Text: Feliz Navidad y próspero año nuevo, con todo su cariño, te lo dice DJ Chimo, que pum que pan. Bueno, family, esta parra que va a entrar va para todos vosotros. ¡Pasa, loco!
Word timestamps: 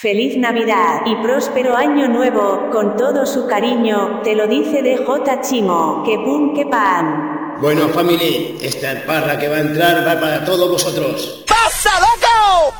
Feliz 0.00 0.34
Navidad 0.38 1.02
y 1.04 1.14
próspero 1.16 1.76
año 1.76 2.08
nuevo, 2.08 2.70
con 2.72 2.96
todo 2.96 3.26
su 3.26 3.46
cariño, 3.46 4.22
te 4.24 4.34
lo 4.34 4.46
dice 4.46 4.80
DJ 4.80 5.04
Chimo, 5.42 6.02
que 6.06 6.16
pum 6.16 6.54
que 6.54 6.64
pan. 6.64 7.58
Bueno, 7.60 7.86
family, 7.90 8.56
esta 8.62 9.04
parra 9.04 9.38
que 9.38 9.48
va 9.48 9.56
a 9.56 9.60
entrar 9.60 10.08
va 10.08 10.18
para 10.18 10.42
todos 10.42 10.70
vosotros. 10.70 11.44
¡Pasa, 11.46 11.90
loco! 12.00 12.79